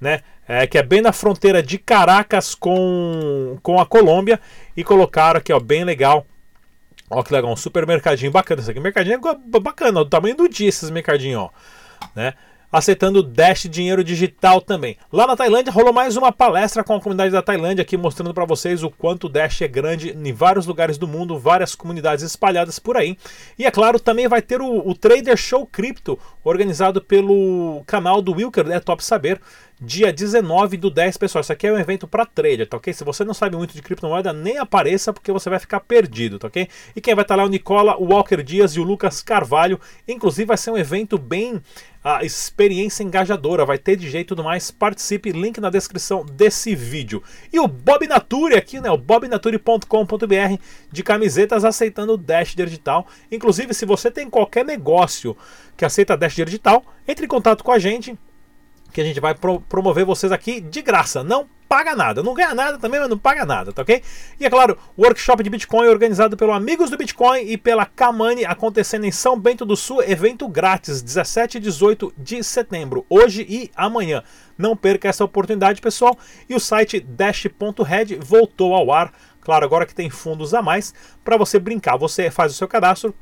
né? 0.00 0.20
É, 0.46 0.66
que 0.66 0.76
é 0.76 0.82
bem 0.82 1.00
na 1.00 1.12
fronteira 1.12 1.62
de 1.62 1.78
Caracas 1.78 2.54
com, 2.54 3.58
com 3.62 3.80
a 3.80 3.86
Colômbia. 3.86 4.38
E 4.76 4.84
colocaram 4.84 5.38
aqui, 5.38 5.52
ó, 5.52 5.60
bem 5.60 5.84
legal. 5.84 6.26
Ó, 7.08 7.22
que 7.22 7.32
legal, 7.32 7.50
um 7.50 7.56
super 7.56 7.86
mercadinho 7.86 8.30
bacana. 8.30 8.60
Esse 8.60 8.70
aqui, 8.70 8.80
mercadinho 8.80 9.20
é 9.24 9.60
bacana, 9.60 10.04
do 10.04 10.10
tamanho 10.10 10.36
do 10.36 10.48
dia 10.48 10.68
esses 10.68 10.90
mercadinhos, 10.90 11.42
ó. 11.42 11.50
Né? 12.14 12.34
Aceitando 12.74 13.22
Dash 13.22 13.68
dinheiro 13.70 14.02
digital 14.02 14.60
também. 14.60 14.96
Lá 15.12 15.28
na 15.28 15.36
Tailândia 15.36 15.72
rolou 15.72 15.92
mais 15.92 16.16
uma 16.16 16.32
palestra 16.32 16.82
com 16.82 16.92
a 16.92 17.00
comunidade 17.00 17.30
da 17.30 17.40
Tailândia 17.40 17.82
aqui 17.82 17.96
mostrando 17.96 18.34
para 18.34 18.44
vocês 18.44 18.82
o 18.82 18.90
quanto 18.90 19.28
o 19.28 19.28
Dash 19.28 19.62
é 19.62 19.68
grande 19.68 20.10
em 20.10 20.32
vários 20.32 20.66
lugares 20.66 20.98
do 20.98 21.06
mundo, 21.06 21.38
várias 21.38 21.76
comunidades 21.76 22.24
espalhadas 22.24 22.80
por 22.80 22.96
aí. 22.96 23.16
E 23.56 23.64
é 23.64 23.70
claro, 23.70 24.00
também 24.00 24.26
vai 24.26 24.42
ter 24.42 24.60
o, 24.60 24.88
o 24.88 24.92
Trader 24.92 25.36
Show 25.36 25.64
Crypto, 25.66 26.18
organizado 26.42 27.00
pelo 27.00 27.84
canal 27.86 28.20
do 28.20 28.32
Wilker, 28.32 28.68
é 28.68 28.80
top 28.80 29.04
saber, 29.04 29.40
dia 29.80 30.12
19 30.12 30.76
do 30.76 30.90
10, 30.90 31.16
pessoal. 31.16 31.42
Isso 31.42 31.52
aqui 31.52 31.66
é 31.66 31.72
um 31.72 31.78
evento 31.78 32.06
para 32.06 32.26
trader, 32.26 32.68
tá 32.68 32.76
ok? 32.76 32.92
Se 32.92 33.04
você 33.04 33.24
não 33.24 33.34
sabe 33.34 33.56
muito 33.56 33.74
de 33.74 33.82
criptomoeda, 33.82 34.32
nem 34.32 34.58
apareça 34.58 35.12
porque 35.12 35.30
você 35.30 35.48
vai 35.48 35.58
ficar 35.58 35.80
perdido, 35.80 36.38
tá 36.38 36.48
ok? 36.48 36.68
E 36.94 37.00
quem 37.00 37.14
vai 37.14 37.22
estar 37.22 37.34
tá 37.34 37.36
lá 37.36 37.44
é 37.44 37.46
o 37.46 37.50
Nicola, 37.50 37.96
o 37.96 38.12
Walker 38.12 38.42
Dias 38.42 38.72
e 38.72 38.80
o 38.80 38.84
Lucas 38.84 39.22
Carvalho. 39.22 39.80
Inclusive 40.08 40.46
vai 40.46 40.56
ser 40.56 40.70
um 40.70 40.78
evento 40.78 41.18
bem 41.18 41.60
a 42.04 42.22
experiência 42.22 43.02
engajadora, 43.02 43.64
vai 43.64 43.78
ter 43.78 43.96
de 43.96 44.10
jeito 44.10 44.34
tudo 44.34 44.44
mais. 44.44 44.70
Participe, 44.70 45.32
link 45.32 45.58
na 45.58 45.70
descrição 45.70 46.22
desse 46.22 46.74
vídeo. 46.74 47.22
E 47.50 47.58
o 47.58 47.66
Bob 47.66 48.06
Nature 48.06 48.56
aqui, 48.56 48.78
né? 48.78 48.90
O 48.90 48.98
bobnature.com.br 48.98 50.60
de 50.92 51.02
camisetas 51.02 51.64
aceitando 51.64 52.18
Dash 52.18 52.54
Digital. 52.54 53.06
Inclusive, 53.32 53.72
se 53.72 53.86
você 53.86 54.10
tem 54.10 54.28
qualquer 54.28 54.66
negócio 54.66 55.34
que 55.78 55.84
aceita 55.84 56.16
Dash 56.16 56.34
Digital, 56.34 56.84
entre 57.08 57.24
em 57.24 57.28
contato 57.28 57.64
com 57.64 57.72
a 57.72 57.78
gente 57.78 58.18
que 58.94 59.00
a 59.00 59.04
gente 59.04 59.18
vai 59.18 59.34
pro 59.34 59.60
promover 59.60 60.04
vocês 60.04 60.30
aqui 60.30 60.60
de 60.60 60.80
graça. 60.80 61.24
Não 61.24 61.48
paga 61.68 61.96
nada. 61.96 62.22
Não 62.22 62.32
ganha 62.32 62.54
nada 62.54 62.78
também, 62.78 63.00
mas 63.00 63.10
não 63.10 63.18
paga 63.18 63.44
nada, 63.44 63.72
tá 63.72 63.82
ok? 63.82 64.00
E 64.38 64.46
é 64.46 64.48
claro, 64.48 64.78
o 64.96 65.02
workshop 65.02 65.42
de 65.42 65.50
Bitcoin 65.50 65.88
organizado 65.88 66.36
pelo 66.36 66.52
Amigos 66.52 66.90
do 66.90 66.96
Bitcoin 66.96 67.40
e 67.40 67.58
pela 67.58 67.84
Kamani 67.84 68.44
acontecendo 68.44 69.04
em 69.04 69.10
São 69.10 69.36
Bento 69.36 69.66
do 69.66 69.76
Sul, 69.76 70.00
evento 70.00 70.46
grátis, 70.46 71.02
17 71.02 71.58
e 71.58 71.60
18 71.60 72.14
de 72.16 72.44
setembro, 72.44 73.04
hoje 73.10 73.44
e 73.48 73.68
amanhã. 73.74 74.22
Não 74.56 74.76
perca 74.76 75.08
essa 75.08 75.24
oportunidade, 75.24 75.80
pessoal. 75.80 76.16
E 76.48 76.54
o 76.54 76.60
site 76.60 77.00
dash.red 77.00 78.16
voltou 78.20 78.74
ao 78.74 78.92
ar. 78.92 79.12
Claro, 79.40 79.64
agora 79.64 79.86
que 79.86 79.94
tem 79.94 80.08
fundos 80.08 80.54
a 80.54 80.62
mais 80.62 80.94
para 81.24 81.36
você 81.36 81.58
brincar. 81.58 81.96
Você 81.96 82.30
faz 82.30 82.52
o 82.52 82.54
seu 82.54 82.68
cadastro, 82.68 83.12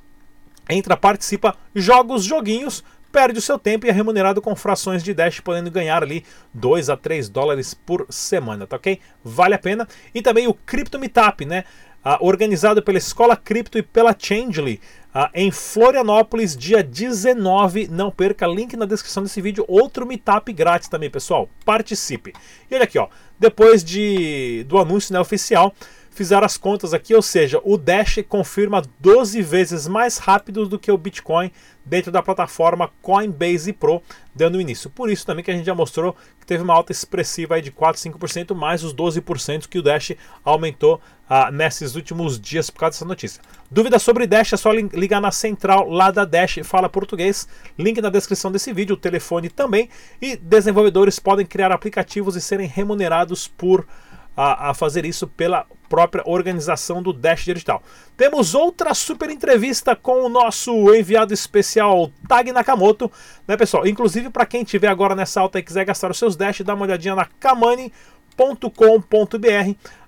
entra, 0.69 0.99
participa, 0.99 1.57
joga 1.75 2.13
os 2.13 2.25
joguinhos, 2.25 2.85
perde 3.13 3.39
o 3.39 3.43
seu 3.43 3.59
tempo 3.59 3.87
e 3.87 3.91
é 3.91 3.93
remunerado 3.93 4.41
com 4.41 4.57
frações 4.57 5.03
de 5.03 5.13
Dash, 5.13 5.39
podendo 5.41 5.71
ganhar 5.71 6.03
ali 6.03 6.25
2 6.55 6.89
a 6.89 6.97
3 6.97 7.29
dólares 7.29 7.75
por 7.75 8.07
semana, 8.09 8.67
tá 8.67 8.77
ok? 8.77 8.99
Vale 9.23 9.55
a 9.55 9.59
pena. 9.59 9.87
E 10.15 10.23
também 10.23 10.49
o 10.49 10.55
Crypto 10.55 10.99
Meetup, 10.99 11.45
né? 11.45 11.65
Ah, 12.05 12.19
organizado 12.21 12.83
pela 12.83 12.99
Escola 12.99 13.37
Cripto 13.37 13.79
e 13.79 13.83
pela 13.83 14.17
Changely, 14.19 14.81
ah, 15.15 15.31
em 15.35 15.51
Florianópolis, 15.53 16.57
dia 16.57 16.83
19. 16.83 17.87
Não 17.89 18.11
perca, 18.11 18.47
link 18.47 18.77
na 18.77 18.87
descrição 18.87 19.23
desse 19.23 19.41
vídeo. 19.41 19.65
Outro 19.69 20.07
meetup 20.07 20.53
grátis 20.53 20.89
também, 20.89 21.11
pessoal. 21.11 21.49
Participe. 21.65 22.33
E 22.71 22.75
olha 22.75 22.85
aqui, 22.85 22.99
ó. 22.99 23.09
Depois 23.39 23.85
de, 23.85 24.65
do 24.67 24.79
anúncio 24.79 25.13
né, 25.13 25.21
oficial, 25.21 25.75
fizeram 26.13 26.45
as 26.45 26.57
contas 26.57 26.95
aqui, 26.95 27.15
ou 27.15 27.23
seja, 27.23 27.61
o 27.65 27.77
Dash 27.77 28.19
confirma 28.29 28.83
12 29.01 29.43
vezes 29.43 29.89
mais 29.89 30.19
rápido 30.19 30.69
do 30.69 30.79
que 30.79 30.93
o 30.93 30.99
Bitcoin 30.99 31.51
dentro 31.85 32.13
da 32.13 32.23
plataforma 32.23 32.91
Coinbase 33.01 33.73
Pro, 33.73 34.03
dando 34.35 34.61
início. 34.61 34.89
Por 34.89 35.11
isso 35.11 35.27
também 35.27 35.45
que 35.45 35.51
a 35.51 35.55
gente 35.55 35.67
já 35.67 35.75
mostrou 35.75 36.15
que 36.39 36.47
teve 36.47 36.63
uma 36.63 36.75
alta 36.75 36.93
expressiva 36.93 37.55
aí 37.55 37.63
de 37.63 37.71
4, 37.71 38.01
5%, 38.01 38.55
mais 38.55 38.85
os 38.85 38.95
12% 38.95 39.67
que 39.69 39.79
o 39.79 39.83
Dash 39.83 40.13
aumentou 40.45 41.01
ah, 41.29 41.51
nesses 41.51 41.97
últimos 41.97 42.39
dias 42.39 42.69
por 42.69 42.81
causa 42.81 42.95
dessa 42.95 43.05
notícia. 43.05 43.43
Dúvidas 43.71 44.03
sobre 44.03 44.27
Dash 44.27 44.53
é 44.53 44.57
só 44.57 44.71
ligar 44.71 45.21
na 45.21 45.33
central 45.33 45.89
lá 45.89 46.11
da 46.11 46.25
Dash 46.25 46.61
Fala 46.63 46.89
Português, 46.89 47.49
link 47.79 48.01
na 48.01 48.11
descrição 48.11 48.53
desse 48.53 48.73
vídeo, 48.73 48.95
o 48.95 48.99
telefone 48.99 49.49
também, 49.49 49.89
e 50.21 50.37
desenvolvedores 50.37 51.19
podem 51.19 51.47
criar 51.47 51.73
aplicativos 51.73 52.37
e 52.37 52.41
serem 52.41 52.69
remunerados 52.69 53.49
por 53.49 53.87
a, 54.37 54.71
a 54.71 54.75
fazer 54.75 55.05
isso 55.05 55.27
pela 55.27 55.67
própria 55.89 56.23
organização 56.27 57.03
do 57.03 57.13
Dash 57.13 57.45
Digital. 57.45 57.83
Temos 58.17 58.55
outra 58.55 58.95
super 58.95 59.29
entrevista 59.29 59.95
com 59.95 60.25
o 60.25 60.29
nosso 60.29 60.73
enviado 60.95 61.35
especial 61.35 62.11
Tag 62.27 62.51
Nakamoto, 62.51 63.13
né, 63.47 63.57
pessoal? 63.57 63.87
Inclusive, 63.87 64.31
para 64.31 64.47
quem 64.47 64.63
estiver 64.63 64.89
agora 64.89 65.15
nessa 65.15 65.41
alta 65.41 65.59
e 65.59 65.63
quiser 65.63 65.85
gastar 65.85 66.11
os 66.11 66.19
seus 66.19 66.35
Dash, 66.35 66.63
dá 66.63 66.75
uma 66.75 66.87
olhadinha 66.87 67.15
na 67.15 67.27
kamani.com.br, 67.27 67.93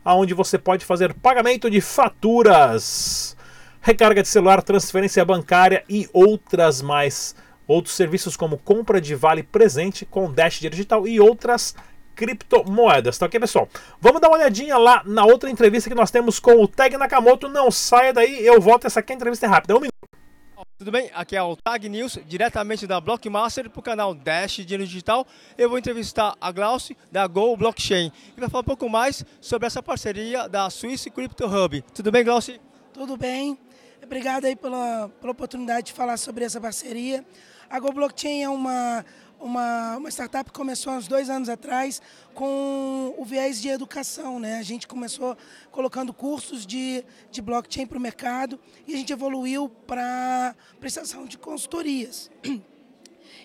aonde 0.02 0.32
você 0.32 0.56
pode 0.56 0.86
fazer 0.86 1.12
pagamento 1.12 1.70
de 1.70 1.82
faturas, 1.82 3.36
recarga 3.82 4.22
de 4.22 4.28
celular, 4.28 4.62
transferência 4.62 5.22
bancária 5.22 5.84
e 5.86 6.08
outras 6.14 6.80
mais. 6.80 7.34
Outros 7.66 7.94
serviços 7.94 8.36
como 8.36 8.58
compra 8.58 9.00
de 9.00 9.14
vale 9.14 9.42
presente 9.42 10.04
com 10.04 10.30
Dash 10.30 10.60
Digital 10.60 11.08
e 11.08 11.18
outras 11.18 11.74
criptomoedas, 12.14 13.18
tá 13.18 13.26
ok, 13.26 13.38
pessoal? 13.40 13.68
Vamos 14.00 14.20
dar 14.20 14.28
uma 14.28 14.36
olhadinha 14.36 14.78
lá 14.78 15.02
na 15.04 15.24
outra 15.24 15.50
entrevista 15.50 15.88
que 15.88 15.94
nós 15.96 16.10
temos 16.10 16.38
com 16.38 16.62
o 16.62 16.68
Tag 16.68 16.96
Nakamoto. 16.96 17.48
Não 17.48 17.70
saia 17.70 18.12
daí, 18.12 18.44
eu 18.46 18.60
volto. 18.60 18.86
Essa 18.86 19.00
aqui 19.00 19.12
é 19.12 19.14
a 19.14 19.16
entrevista 19.16 19.46
rápida. 19.46 19.74
Um 19.74 19.80
minuto. 19.80 19.94
Tudo 20.76 20.90
bem? 20.90 21.10
Aqui 21.14 21.36
é 21.36 21.42
o 21.42 21.56
Tag 21.56 21.88
News, 21.88 22.18
diretamente 22.26 22.86
da 22.86 23.00
Blockmaster 23.00 23.70
para 23.70 23.80
o 23.80 23.82
canal 23.82 24.14
Dash 24.14 24.56
Dinheiro 24.56 24.84
Digital. 24.84 25.26
Eu 25.56 25.68
vou 25.68 25.78
entrevistar 25.78 26.34
a 26.40 26.50
Glauci 26.50 26.96
da 27.10 27.26
Go 27.26 27.56
Blockchain 27.56 28.12
e 28.36 28.40
vai 28.40 28.50
falar 28.50 28.62
um 28.62 28.64
pouco 28.64 28.88
mais 28.88 29.24
sobre 29.40 29.66
essa 29.66 29.82
parceria 29.82 30.48
da 30.48 30.68
Swiss 30.68 31.06
Crypto 31.14 31.46
Hub. 31.46 31.82
Tudo 31.94 32.10
bem, 32.10 32.24
Glauci? 32.24 32.60
Tudo 32.92 33.16
bem. 33.16 33.58
Obrigado 34.02 34.44
aí 34.44 34.54
pela, 34.54 35.08
pela 35.20 35.32
oportunidade 35.32 35.86
de 35.86 35.92
falar 35.92 36.16
sobre 36.16 36.44
essa 36.44 36.60
parceria. 36.60 37.24
A 37.70 37.80
Go 37.80 37.92
Blockchain 37.92 38.42
é 38.42 38.48
uma 38.48 39.04
uma, 39.44 39.98
uma 39.98 40.08
startup 40.10 40.50
que 40.50 40.56
começou 40.56 40.92
há 40.92 40.96
uns 40.96 41.06
dois 41.06 41.28
anos 41.28 41.50
atrás 41.50 42.00
com 42.32 43.14
o 43.18 43.24
viés 43.24 43.60
de 43.60 43.68
educação. 43.68 44.40
Né? 44.40 44.58
A 44.58 44.62
gente 44.62 44.88
começou 44.88 45.36
colocando 45.70 46.14
cursos 46.14 46.66
de, 46.66 47.04
de 47.30 47.42
blockchain 47.42 47.86
para 47.86 47.98
o 47.98 48.00
mercado 48.00 48.58
e 48.86 48.94
a 48.94 48.96
gente 48.96 49.12
evoluiu 49.12 49.68
para 49.68 50.56
prestação 50.80 51.26
de 51.26 51.36
consultorias. 51.36 52.30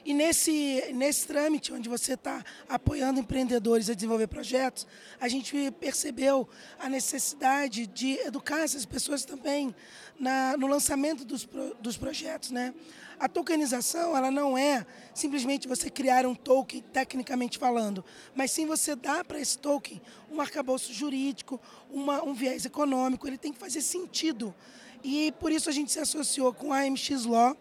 E 0.05 0.13
nesse, 0.13 0.91
nesse 0.93 1.27
trâmite, 1.27 1.73
onde 1.73 1.89
você 1.89 2.13
está 2.13 2.43
apoiando 2.67 3.19
empreendedores 3.19 3.89
a 3.89 3.93
desenvolver 3.93 4.27
projetos, 4.27 4.87
a 5.19 5.27
gente 5.27 5.71
percebeu 5.79 6.47
a 6.79 6.89
necessidade 6.89 7.85
de 7.87 8.13
educar 8.19 8.61
essas 8.61 8.85
pessoas 8.85 9.25
também 9.25 9.75
na, 10.19 10.55
no 10.57 10.67
lançamento 10.67 11.25
dos, 11.25 11.47
dos 11.79 11.97
projetos. 11.97 12.51
Né? 12.51 12.73
A 13.19 13.27
tokenização 13.27 14.15
ela 14.15 14.31
não 14.31 14.57
é 14.57 14.85
simplesmente 15.13 15.67
você 15.67 15.89
criar 15.89 16.25
um 16.25 16.33
token, 16.33 16.81
tecnicamente 16.93 17.57
falando, 17.57 18.03
mas 18.33 18.51
sim 18.51 18.65
você 18.65 18.95
dar 18.95 19.25
para 19.25 19.39
esse 19.39 19.57
token 19.57 20.01
um 20.31 20.39
arcabouço 20.39 20.93
jurídico, 20.93 21.59
uma, 21.89 22.23
um 22.23 22.33
viés 22.33 22.65
econômico, 22.65 23.27
ele 23.27 23.37
tem 23.37 23.51
que 23.51 23.59
fazer 23.59 23.81
sentido. 23.81 24.55
E 25.03 25.33
por 25.39 25.51
isso 25.51 25.69
a 25.69 25.71
gente 25.73 25.91
se 25.91 25.99
associou 25.99 26.53
com 26.53 26.71
a 26.71 26.79
AMX 26.81 27.25
Law, 27.25 27.57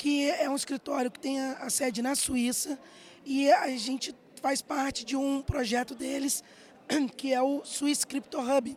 que 0.00 0.30
é 0.30 0.48
um 0.48 0.56
escritório 0.56 1.10
que 1.10 1.20
tem 1.20 1.38
a, 1.38 1.58
a 1.58 1.68
sede 1.68 2.00
na 2.00 2.14
Suíça, 2.14 2.80
e 3.22 3.52
a 3.52 3.68
gente 3.76 4.14
faz 4.40 4.62
parte 4.62 5.04
de 5.04 5.14
um 5.14 5.42
projeto 5.42 5.94
deles, 5.94 6.42
que 7.18 7.34
é 7.34 7.42
o 7.42 7.62
Swiss 7.66 8.02
Crypto 8.02 8.38
Hub, 8.40 8.74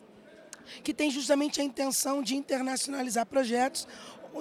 que 0.84 0.94
tem 0.94 1.10
justamente 1.10 1.62
a 1.62 1.64
intenção 1.64 2.22
de 2.22 2.36
internacionalizar 2.36 3.26
projetos 3.26 3.88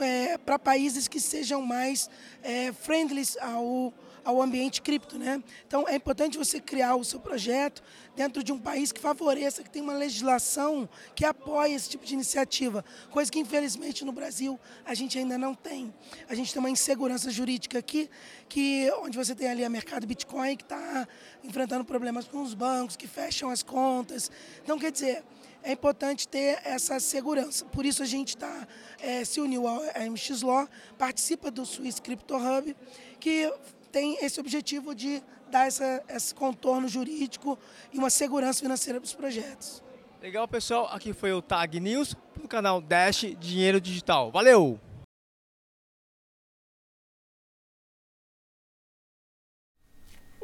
é, 0.01 0.37
para 0.37 0.59
países 0.59 1.07
que 1.07 1.21
sejam 1.21 1.62
mais 1.62 2.11
é, 2.43 2.73
friendly 2.73 3.23
ao, 3.41 3.95
ao 4.25 4.41
ambiente 4.41 4.81
cripto. 4.83 5.19
Né? 5.19 5.43
Então, 5.67 5.87
é 5.88 5.97
importante 5.97 6.38
você 6.38 6.61
criar 6.61 6.97
o 6.97 7.05
seu 7.05 7.21
projeto 7.21 7.83
dentro 8.14 8.43
de 8.43 8.52
um 8.52 8.59
país 8.59 8.93
que 8.93 9.00
favoreça, 9.00 9.62
que 9.62 9.71
tem 9.71 9.83
uma 9.83 9.95
legislação 9.95 10.88
que 11.14 11.25
apoie 11.25 11.75
esse 11.75 11.88
tipo 11.88 12.05
de 12.05 12.14
iniciativa, 12.14 12.85
coisa 13.11 13.31
que, 13.31 13.38
infelizmente, 13.38 14.05
no 14.05 14.12
Brasil 14.12 14.59
a 14.85 14.95
gente 14.95 15.19
ainda 15.19 15.38
não 15.38 15.55
tem. 15.55 15.93
A 16.29 16.35
gente 16.35 16.52
tem 16.52 16.61
uma 16.61 16.71
insegurança 16.71 17.31
jurídica 17.31 17.79
aqui, 17.79 18.11
que, 18.49 18.91
onde 19.02 19.17
você 19.17 19.35
tem 19.35 19.49
ali 19.49 19.64
a 19.64 19.69
mercado 19.69 20.07
Bitcoin, 20.07 20.57
que 20.57 20.64
está 20.64 21.09
enfrentando 21.43 21.85
problemas 21.85 22.26
com 22.26 22.43
os 22.43 22.55
bancos, 22.55 22.97
que 22.97 23.07
fecham 23.07 23.49
as 23.50 23.62
contas. 23.62 24.31
Então, 24.62 24.79
quer 24.79 24.93
dizer, 24.93 25.25
é 25.62 25.73
importante 25.73 26.26
ter 26.26 26.61
essa 26.64 26.99
segurança. 26.99 27.64
Por 27.67 27.87
isso 27.87 28.02
a 28.02 28.07
gente 28.07 28.37
tá, 28.37 28.67
é, 29.00 29.25
se 29.25 29.41
uniu 29.41 29.67
ao 29.67 29.81
MX 29.81 30.43
Law, 30.43 30.69
participa 30.99 31.50
do 31.50 31.64
Swiss 31.64 32.00
Crypto 32.00 32.37
Hub, 32.37 32.76
que 33.21 33.52
tem 33.92 34.16
esse 34.25 34.40
objetivo 34.40 34.94
de 34.94 35.22
dar 35.50 35.66
essa, 35.66 36.02
esse 36.08 36.34
contorno 36.34 36.88
jurídico 36.88 37.58
e 37.92 37.99
uma 37.99 38.11
segurança 38.11 38.61
financeira 38.61 38.99
para 38.99 39.06
os 39.06 39.14
projetos. 39.14 39.82
Legal, 40.20 40.49
pessoal. 40.49 40.88
Aqui 40.90 41.12
foi 41.12 41.32
o 41.32 41.42
Tag 41.42 41.78
News, 41.78 42.16
no 42.40 42.49
canal 42.49 42.80
Dash 42.80 43.26
Dinheiro 43.38 43.80
Digital. 43.80 44.32
Valeu! 44.32 44.80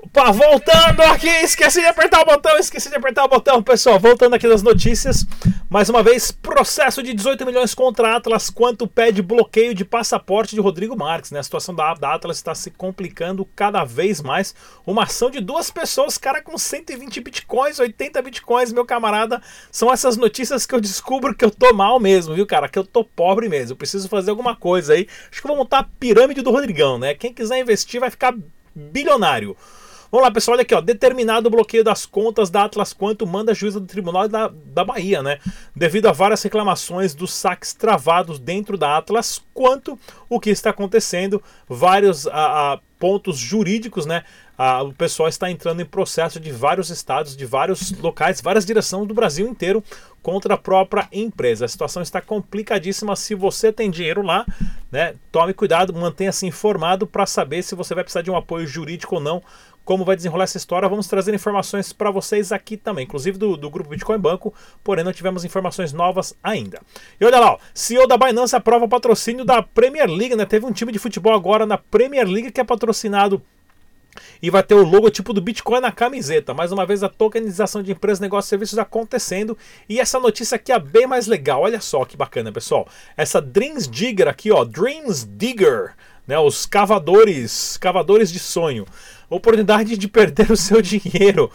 Opa, 0.09 0.33
voltando 0.33 1.03
aqui, 1.03 1.29
esqueci 1.29 1.83
de 1.83 1.87
apertar 1.87 2.23
o 2.23 2.25
botão, 2.25 2.57
esqueci 2.57 2.89
de 2.89 2.97
apertar 2.97 3.27
o 3.27 3.29
botão, 3.29 3.63
pessoal. 3.63 4.01
Voltando 4.01 4.35
aqui 4.35 4.49
das 4.49 4.63
notícias, 4.63 5.27
mais 5.69 5.91
uma 5.91 6.03
vez, 6.03 6.31
processo 6.31 7.03
de 7.03 7.13
18 7.13 7.45
milhões 7.45 7.75
contra 7.75 8.17
Atlas, 8.17 8.49
quanto 8.49 8.89
pede 8.89 9.21
bloqueio 9.21 9.75
de 9.75 9.85
passaporte 9.85 10.55
de 10.55 10.63
Rodrigo 10.63 10.97
Marques, 10.97 11.31
né? 11.31 11.41
A 11.41 11.43
situação 11.43 11.75
da, 11.75 11.93
da 11.93 12.15
Atlas 12.15 12.39
está 12.39 12.55
se 12.55 12.71
complicando 12.71 13.47
cada 13.55 13.85
vez 13.85 14.23
mais. 14.23 14.55
Uma 14.87 15.03
ação 15.03 15.31
de 15.31 15.41
duas 15.41 15.71
pessoas, 15.71 16.17
cara 16.17 16.41
com 16.41 16.57
120 16.57 17.21
bitcoins, 17.21 17.79
80 17.79 18.23
bitcoins, 18.23 18.73
meu 18.73 18.87
camarada. 18.87 19.43
São 19.71 19.93
essas 19.93 20.17
notícias 20.17 20.65
que 20.65 20.75
eu 20.75 20.81
descubro 20.81 21.35
que 21.35 21.45
eu 21.45 21.51
tô 21.51 21.75
mal 21.75 22.01
mesmo, 22.01 22.35
viu, 22.35 22.47
cara? 22.47 22.67
Que 22.67 22.79
eu 22.79 22.85
tô 22.85 23.05
pobre 23.05 23.47
mesmo. 23.47 23.73
Eu 23.73 23.77
preciso 23.77 24.09
fazer 24.09 24.31
alguma 24.31 24.57
coisa 24.57 24.95
aí. 24.95 25.07
Acho 25.31 25.43
que 25.43 25.47
eu 25.47 25.51
vou 25.51 25.59
montar 25.59 25.81
a 25.81 25.85
pirâmide 25.85 26.41
do 26.41 26.51
Rodrigão, 26.51 26.99
né? 26.99 27.15
Quem 27.15 27.35
quiser 27.35 27.61
investir 27.61 28.01
vai 28.01 28.09
ficar 28.09 28.35
bilionário. 28.75 29.55
Vamos 30.11 30.25
lá, 30.27 30.31
pessoal, 30.31 30.55
olha 30.55 30.63
aqui, 30.63 30.75
ó. 30.75 30.81
Determinado 30.81 31.49
o 31.49 31.51
bloqueio 31.51 31.85
das 31.85 32.07
contas 32.07 32.49
da 32.49 32.65
Atlas 32.65 32.95
Quanto 32.95 33.27
manda 33.27 33.53
a 33.53 33.55
juíza 33.55 33.79
do 33.79 33.87
Tribunal 33.87 34.27
da, 34.27 34.49
da 34.49 34.83
Bahia, 34.83 35.23
né? 35.23 35.39
Devido 35.77 36.07
a 36.07 36.13
várias 36.13 36.43
reclamações 36.43 37.15
dos 37.15 37.35
saques 37.35 37.75
travados 37.75 38.39
dentro 38.39 38.79
da 38.79 38.97
Atlas 38.97 39.43
Quanto, 39.53 39.99
o 40.27 40.41
que 40.41 40.49
está 40.49 40.71
acontecendo, 40.71 41.43
vários 41.69 42.27
a, 42.27 42.73
a, 42.73 42.79
pontos 42.99 43.37
jurídicos, 43.37 44.07
né? 44.07 44.25
A, 44.57 44.83
o 44.83 44.95
pessoal 44.95 45.29
está 45.29 45.51
entrando 45.51 45.83
em 45.83 45.85
processo 45.85 46.41
de 46.41 46.51
vários 46.51 46.89
estados, 46.89 47.37
de 47.37 47.45
vários 47.45 47.93
locais, 47.93 48.41
várias 48.41 48.65
direções 48.65 49.07
do 49.07 49.13
Brasil 49.13 49.47
inteiro 49.47 49.85
contra 50.23 50.55
a 50.55 50.59
própria 50.59 51.07
empresa. 51.13 51.67
A 51.67 51.69
situação 51.69 52.03
está 52.03 52.21
complicadíssima. 52.21 53.15
Se 53.15 53.35
você 53.35 53.71
tem 53.71 53.91
dinheiro 53.91 54.23
lá, 54.23 54.47
né? 54.91 55.15
Tome 55.31 55.53
cuidado, 55.53 55.93
mantenha-se 55.93 56.47
informado 56.47 57.07
para 57.07 57.27
saber 57.27 57.63
se 57.63 57.75
você 57.75 57.95
vai 57.95 58.03
precisar 58.03 58.23
de 58.23 58.31
um 58.31 58.37
apoio 58.37 58.67
jurídico 58.67 59.17
ou 59.17 59.21
não 59.21 59.43
como 59.89 60.05
vai 60.05 60.17
desenrolar 60.17 60.45
essa 60.45 60.59
história. 60.59 60.87
Vamos 60.87 61.07
trazer 61.07 61.33
informações 61.33 61.95
para 61.95 62.11
vocês 62.11 62.53
aqui 62.53 62.77
também, 62.77 63.05
inclusive 63.07 63.39
do, 63.39 63.57
do 63.57 63.71
grupo 63.71 63.89
Bitcoin 63.89 64.19
Banco, 64.19 64.53
porém 64.85 65.03
não 65.03 65.15
tivemos 65.15 65.47
informações 65.47 65.95
novas 65.95 66.37
ainda. 66.43 66.79
E 67.19 67.25
olha 67.25 67.41
lá, 67.41 67.53
ó, 67.53 67.59
CEO 67.73 68.07
da 68.07 68.19
Binance 68.19 68.55
aprova 68.55 68.87
patrocínio 68.87 69.47
da 69.47 69.63
Premier 69.63 70.07
League, 70.07 70.37
né? 70.37 70.45
Teve 70.45 70.67
um 70.67 70.73
time 70.73 70.93
de 70.93 70.99
futebol 70.99 71.33
agora 71.33 71.65
na 71.65 71.79
Premier 71.79 72.29
League 72.29 72.53
que 72.53 72.61
é 72.61 72.65
patrocinado 72.65 73.41
e 74.43 74.51
vai 74.51 74.63
ter 74.63 74.75
o 74.75 74.85
logotipo 74.85 75.33
do 75.33 75.41
Bitcoin 75.41 75.81
na 75.81 75.91
camiseta. 75.91 76.53
Mais 76.53 76.71
uma 76.71 76.85
vez 76.85 77.03
a 77.03 77.09
tokenização 77.09 77.83
de 77.83 77.93
empresas, 77.93 78.21
negócios 78.21 78.49
e 78.49 78.51
serviços 78.51 78.79
acontecendo. 78.79 79.57
E 79.89 79.99
essa 79.99 80.21
notícia 80.21 80.57
aqui 80.57 80.71
é 80.71 80.79
bem 80.79 81.07
mais 81.07 81.27
legal. 81.27 81.63
Olha 81.63 81.81
só 81.81 82.05
que 82.05 82.15
bacana, 82.15 82.53
pessoal. 82.53 82.87
Essa 83.17 83.41
Dreams 83.41 83.89
Digger 83.89 84.29
aqui, 84.29 84.53
ó, 84.53 84.67
Dreams 84.67 85.25
Digger, 85.25 85.95
né, 86.27 86.39
os 86.39 86.67
cavadores, 86.67 87.79
cavadores 87.79 88.31
de 88.31 88.39
sonho 88.39 88.85
oportunidade 89.29 89.97
de 89.97 90.09
perder 90.09 90.51
o 90.53 90.57
seu 90.57 90.81
dinheiro. 90.83 91.51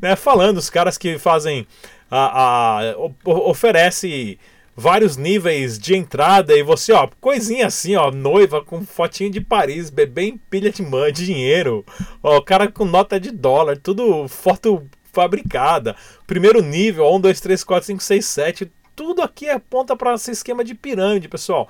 Né? 0.00 0.16
Falando, 0.16 0.58
os 0.58 0.70
caras 0.70 0.98
que 0.98 1.18
fazem. 1.18 1.66
A, 2.10 2.88
a, 2.90 2.94
oferece 3.24 4.38
vários 4.74 5.16
níveis 5.16 5.78
de 5.78 5.94
entrada 5.94 6.56
e 6.56 6.62
você, 6.62 6.92
ó, 6.92 7.08
coisinha 7.20 7.66
assim, 7.66 7.96
ó, 7.96 8.10
noiva 8.12 8.64
com 8.64 8.86
fotinho 8.86 9.30
de 9.30 9.40
Paris, 9.40 9.90
bebê 9.90 10.22
em 10.22 10.38
pilha 10.38 10.70
de 10.70 10.82
man, 10.82 11.12
dinheiro, 11.12 11.84
ó, 12.22 12.40
cara 12.40 12.70
com 12.70 12.84
nota 12.84 13.18
de 13.18 13.32
dólar, 13.32 13.76
tudo 13.76 14.26
foto 14.28 14.88
fabricada. 15.12 15.96
Primeiro 16.28 16.62
nível, 16.62 17.12
1, 17.12 17.20
2, 17.20 17.40
3, 17.40 17.64
4, 17.64 17.86
5, 17.88 18.02
6, 18.02 18.24
7, 18.24 18.72
tudo 18.94 19.22
aqui 19.22 19.48
aponta 19.48 19.96
para 19.96 20.14
esse 20.14 20.30
esquema 20.30 20.64
de 20.64 20.74
pirâmide, 20.74 21.28
pessoal. 21.28 21.68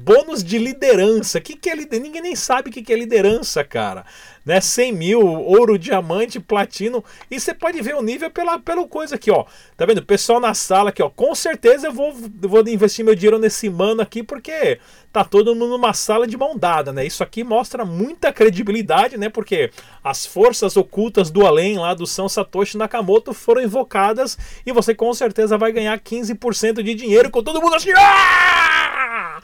Bônus 0.00 0.42
de 0.42 0.56
liderança. 0.56 1.38
O 1.38 1.42
que, 1.42 1.56
que 1.56 1.68
é 1.68 1.74
liderança? 1.74 2.02
Ninguém 2.02 2.22
nem 2.22 2.34
sabe 2.34 2.70
o 2.70 2.72
que, 2.72 2.82
que 2.82 2.92
é 2.92 2.96
liderança, 2.96 3.62
cara. 3.62 4.06
Né? 4.44 4.60
100 4.60 4.92
mil, 4.92 5.20
ouro, 5.20 5.78
diamante, 5.78 6.38
platino. 6.38 7.02
E 7.30 7.40
você 7.40 7.54
pode 7.54 7.80
ver 7.80 7.94
o 7.94 8.02
nível 8.02 8.30
pela, 8.30 8.58
pela 8.58 8.86
coisa 8.86 9.14
aqui, 9.14 9.30
ó. 9.30 9.44
Tá 9.76 9.86
vendo? 9.86 10.04
Pessoal 10.04 10.38
na 10.38 10.52
sala 10.54 10.90
aqui, 10.90 11.02
ó. 11.02 11.08
Com 11.08 11.34
certeza 11.34 11.86
eu 11.86 11.92
vou, 11.92 12.14
vou 12.40 12.68
investir 12.68 13.04
meu 13.04 13.14
dinheiro 13.14 13.38
nesse 13.38 13.70
mano 13.70 14.02
aqui, 14.02 14.22
porque 14.22 14.78
tá 15.12 15.24
todo 15.24 15.54
mundo 15.54 15.68
numa 15.68 15.94
sala 15.94 16.26
de 16.26 16.36
mão 16.36 16.58
dada, 16.58 16.92
né? 16.92 17.06
Isso 17.06 17.22
aqui 17.22 17.42
mostra 17.44 17.84
muita 17.84 18.32
credibilidade, 18.32 19.16
né? 19.16 19.28
Porque 19.28 19.70
as 20.02 20.26
forças 20.26 20.76
ocultas 20.76 21.30
do 21.30 21.46
além 21.46 21.78
lá 21.78 21.94
do 21.94 22.06
São 22.06 22.28
Satoshi 22.28 22.76
Nakamoto 22.76 23.32
foram 23.32 23.62
invocadas 23.62 24.36
e 24.66 24.72
você 24.72 24.94
com 24.94 25.12
certeza 25.14 25.56
vai 25.56 25.72
ganhar 25.72 25.98
15% 25.98 26.82
de 26.82 26.94
dinheiro 26.94 27.30
com 27.30 27.42
todo 27.42 27.60
mundo 27.62 27.76
assim. 27.76 27.90
Ah! 27.96 29.40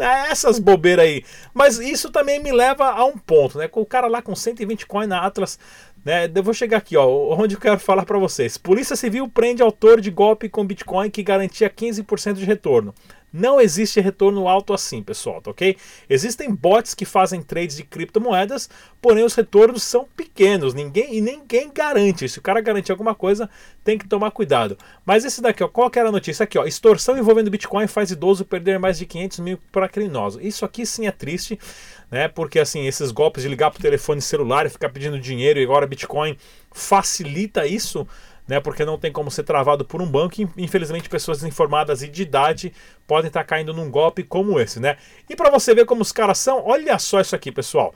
É, 0.00 0.30
essas 0.30 0.58
bobeiras 0.58 1.04
aí. 1.04 1.24
Mas 1.52 1.78
isso 1.78 2.10
também 2.10 2.42
me 2.42 2.52
leva 2.52 2.90
a 2.90 3.04
um 3.04 3.16
ponto, 3.18 3.58
né? 3.58 3.68
Com 3.68 3.80
o 3.82 3.86
cara 3.86 4.06
lá 4.06 4.22
com 4.22 4.34
120 4.34 4.86
coins 4.86 5.08
na 5.08 5.24
Atlas, 5.24 5.58
né? 6.04 6.30
Eu 6.34 6.42
vou 6.42 6.54
chegar 6.54 6.78
aqui, 6.78 6.96
ó, 6.96 7.06
onde 7.38 7.54
eu 7.54 7.60
quero 7.60 7.78
falar 7.78 8.04
para 8.04 8.18
vocês. 8.18 8.56
Polícia 8.56 8.96
Civil 8.96 9.28
prende 9.28 9.62
autor 9.62 10.00
de 10.00 10.10
golpe 10.10 10.48
com 10.48 10.66
Bitcoin 10.66 11.10
que 11.10 11.22
garantia 11.22 11.68
15% 11.68 12.34
de 12.34 12.44
retorno. 12.44 12.94
Não 13.32 13.60
existe 13.60 14.00
retorno 14.00 14.48
alto 14.48 14.72
assim, 14.72 15.02
pessoal, 15.02 15.40
tá 15.40 15.50
ok? 15.50 15.76
Existem 16.08 16.52
bots 16.52 16.94
que 16.94 17.04
fazem 17.04 17.42
trades 17.42 17.76
de 17.76 17.84
criptomoedas, 17.84 18.68
porém 19.00 19.24
os 19.24 19.34
retornos 19.34 19.82
são 19.82 20.06
pequenos, 20.16 20.74
ninguém 20.74 21.16
e 21.16 21.20
ninguém 21.20 21.70
garante. 21.72 22.28
Se 22.28 22.38
o 22.38 22.42
cara 22.42 22.60
garantir 22.60 22.90
alguma 22.90 23.14
coisa, 23.14 23.48
tem 23.84 23.96
que 23.96 24.08
tomar 24.08 24.30
cuidado. 24.32 24.76
Mas 25.06 25.24
esse 25.24 25.40
daqui, 25.40 25.62
ó, 25.62 25.68
qual 25.68 25.88
que 25.90 25.98
era 25.98 26.08
a 26.08 26.12
notícia? 26.12 26.44
Aqui, 26.44 26.58
ó, 26.58 26.64
extorsão 26.64 27.16
envolvendo 27.16 27.50
Bitcoin 27.50 27.86
faz 27.86 28.10
idoso 28.10 28.44
perder 28.44 28.78
mais 28.78 28.98
de 28.98 29.06
500 29.06 29.38
mil 29.40 29.58
para 29.70 29.88
criminoso. 29.88 30.40
Isso 30.40 30.64
aqui 30.64 30.84
sim 30.84 31.06
é 31.06 31.12
triste, 31.12 31.58
né? 32.10 32.26
Porque 32.26 32.58
assim, 32.58 32.86
esses 32.86 33.10
golpes 33.10 33.44
de 33.44 33.48
ligar 33.48 33.70
para 33.70 33.78
o 33.78 33.82
telefone 33.82 34.20
celular 34.20 34.66
e 34.66 34.70
ficar 34.70 34.88
pedindo 34.88 35.20
dinheiro 35.20 35.60
e 35.60 35.62
agora 35.62 35.86
Bitcoin 35.86 36.36
facilita 36.72 37.66
isso 37.66 38.06
né? 38.46 38.60
Porque 38.60 38.84
não 38.84 38.98
tem 38.98 39.12
como 39.12 39.30
ser 39.30 39.42
travado 39.42 39.84
por 39.84 40.00
um 40.00 40.06
banco. 40.06 40.40
E, 40.40 40.48
infelizmente, 40.56 41.08
pessoas 41.08 41.38
desinformadas 41.38 42.02
e 42.02 42.08
de 42.08 42.22
idade 42.22 42.72
podem 43.06 43.28
estar 43.28 43.44
caindo 43.44 43.72
num 43.72 43.90
golpe 43.90 44.22
como 44.22 44.58
esse, 44.60 44.80
né? 44.80 44.96
E 45.28 45.36
para 45.36 45.50
você 45.50 45.74
ver 45.74 45.84
como 45.84 46.02
os 46.02 46.12
caras 46.12 46.38
são, 46.38 46.64
olha 46.64 46.98
só 46.98 47.20
isso 47.20 47.34
aqui, 47.34 47.52
pessoal. 47.52 47.94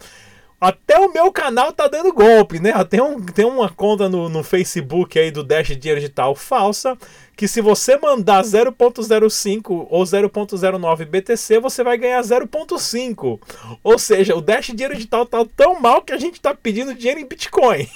Até 0.65 0.99
o 0.99 1.13
meu 1.13 1.31
canal 1.31 1.73
tá 1.73 1.87
dando 1.87 2.11
golpe, 2.11 2.59
né? 2.59 2.73
Tem, 2.85 2.99
um, 2.99 3.21
tem 3.21 3.45
uma 3.45 3.69
conta 3.69 4.09
no, 4.09 4.31
no 4.31 4.43
Facebook 4.43 5.19
aí 5.19 5.31
do 5.31 5.45
Dash 5.45 5.77
Dinheiro 5.77 6.01
Digital 6.01 6.35
falsa 6.35 6.97
que 7.37 7.49
se 7.49 7.61
você 7.61 7.97
mandar 7.99 8.45
0.05 8.45 9.87
ou 9.91 10.03
0.09 10.05 11.05
BTC, 11.05 11.59
você 11.59 11.83
vai 11.83 11.99
ganhar 11.99 12.21
0.5. 12.23 13.41
Ou 13.83 13.99
seja, 13.99 14.37
o 14.37 14.41
Dash 14.41 14.67
Dinheiro 14.67 14.95
Digital 14.95 15.27
tá 15.27 15.45
tão 15.57 15.81
mal 15.81 16.03
que 16.03 16.13
a 16.13 16.19
gente 16.19 16.41
tá 16.41 16.55
pedindo 16.55 16.95
dinheiro 16.95 17.21
em 17.21 17.27
Bitcoin. 17.27 17.89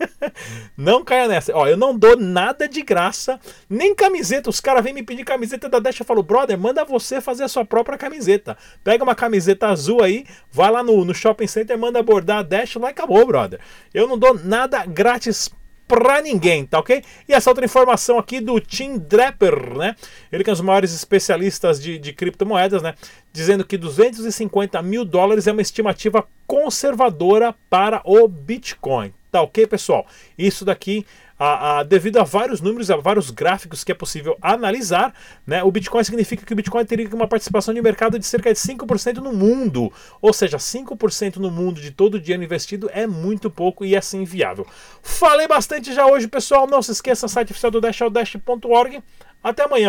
não 0.76 1.02
caia 1.02 1.28
nessa. 1.28 1.56
Ó, 1.56 1.66
eu 1.66 1.76
não 1.76 1.96
dou 1.96 2.16
nada 2.16 2.68
de 2.68 2.82
graça, 2.82 3.40
nem 3.68 3.94
camiseta. 3.94 4.50
Os 4.50 4.60
caras 4.60 4.84
vêm 4.84 4.92
me 4.92 5.02
pedir 5.02 5.24
camiseta 5.24 5.68
da 5.68 5.78
Dash. 5.78 6.00
Eu 6.00 6.06
falo, 6.06 6.22
brother, 6.22 6.58
manda 6.58 6.84
você 6.84 7.20
fazer 7.20 7.44
a 7.44 7.48
sua 7.48 7.64
própria 7.64 7.96
camiseta. 7.96 8.56
Pega 8.84 9.02
uma 9.02 9.14
camiseta 9.14 9.68
azul 9.68 10.02
aí, 10.02 10.26
vai 10.52 10.70
lá 10.70 10.82
no, 10.82 11.04
no 11.04 11.14
shopping 11.14 11.46
center, 11.46 11.78
manda 11.78 11.95
bordar 12.02 12.38
a 12.38 12.42
Dash 12.42 12.76
lá 12.76 12.88
e 12.88 12.90
acabou, 12.90 13.26
brother. 13.26 13.60
Eu 13.92 14.06
não 14.06 14.18
dou 14.18 14.38
nada 14.42 14.84
grátis 14.84 15.50
pra 15.86 16.20
ninguém, 16.20 16.66
tá 16.66 16.78
ok? 16.78 17.02
E 17.28 17.32
essa 17.32 17.50
outra 17.50 17.64
informação 17.64 18.18
aqui 18.18 18.40
do 18.40 18.58
Tim 18.60 18.98
Draper, 18.98 19.76
né? 19.76 19.96
Ele 20.32 20.42
que 20.42 20.50
é 20.50 20.52
um 20.52 20.56
dos 20.56 20.64
maiores 20.64 20.92
especialistas 20.92 21.80
de, 21.80 21.98
de 21.98 22.12
criptomoedas, 22.12 22.82
né? 22.82 22.94
Dizendo 23.32 23.64
que 23.64 23.76
250 23.76 24.82
mil 24.82 25.04
dólares 25.04 25.46
é 25.46 25.52
uma 25.52 25.62
estimativa 25.62 26.26
conservadora 26.46 27.54
para 27.70 28.00
o 28.04 28.26
Bitcoin. 28.26 29.12
Tá 29.36 29.42
ok, 29.42 29.66
pessoal? 29.66 30.06
Isso 30.38 30.64
daqui 30.64 31.04
a, 31.38 31.80
a, 31.80 31.82
devido 31.82 32.16
a 32.16 32.22
vários 32.22 32.62
números, 32.62 32.90
a 32.90 32.96
vários 32.96 33.30
gráficos 33.30 33.84
que 33.84 33.92
é 33.92 33.94
possível 33.94 34.34
analisar, 34.40 35.12
né, 35.46 35.62
o 35.62 35.70
Bitcoin 35.70 36.02
significa 36.02 36.46
que 36.46 36.54
o 36.54 36.56
Bitcoin 36.56 36.86
teria 36.86 37.06
uma 37.14 37.28
participação 37.28 37.74
de 37.74 37.82
mercado 37.82 38.18
de 38.18 38.24
cerca 38.24 38.50
de 38.50 38.58
5% 38.58 39.16
no 39.16 39.34
mundo. 39.34 39.92
Ou 40.22 40.32
seja, 40.32 40.56
5% 40.56 41.36
no 41.36 41.50
mundo 41.50 41.82
de 41.82 41.90
todo 41.90 42.14
o 42.14 42.20
dinheiro 42.20 42.44
investido 42.44 42.88
é 42.94 43.06
muito 43.06 43.50
pouco 43.50 43.84
e 43.84 43.94
é 43.94 43.98
assim 43.98 44.24
viável. 44.24 44.66
Falei 45.02 45.46
bastante 45.46 45.92
já 45.92 46.06
hoje, 46.06 46.26
pessoal. 46.28 46.66
Não 46.66 46.80
se 46.80 46.92
esqueça, 46.92 47.28
site 47.28 47.50
oficial 47.50 47.70
do 47.70 47.78
Dash 47.78 48.00
é 48.00 48.06
o 48.06 48.10
dash.org. 48.10 49.02
Até 49.44 49.64
amanhã. 49.64 49.84